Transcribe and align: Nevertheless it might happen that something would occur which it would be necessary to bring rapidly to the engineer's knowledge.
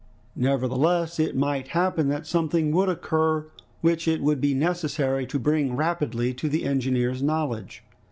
Nevertheless 0.35 1.19
it 1.19 1.35
might 1.35 1.67
happen 1.77 2.09
that 2.09 2.25
something 2.25 2.71
would 2.71 2.89
occur 2.89 3.45
which 3.81 4.07
it 4.07 4.23
would 4.23 4.41
be 4.41 4.55
necessary 4.55 5.27
to 5.27 5.37
bring 5.37 5.75
rapidly 5.75 6.33
to 6.33 6.49
the 6.49 6.65
engineer's 6.65 7.21
knowledge. 7.21 7.83